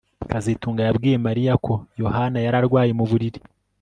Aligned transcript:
kazitunga 0.31 0.81
yabwiye 0.87 1.17
Mariya 1.27 1.53
ko 1.65 1.73
Yohana 2.01 2.37
yari 2.45 2.55
arwaye 2.61 2.91
mu 2.99 3.05
buriri 3.09 3.39